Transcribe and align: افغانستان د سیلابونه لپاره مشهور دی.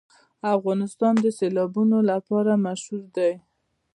افغانستان 0.55 1.13
د 1.23 1.25
سیلابونه 1.37 1.97
لپاره 2.11 2.51
مشهور 2.65 3.03
دی. 3.17 3.33